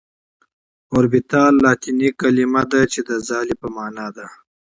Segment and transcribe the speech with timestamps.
[0.93, 4.25] اوربيتال لاتيني کليمه ده چي د ځالي په معنا ده.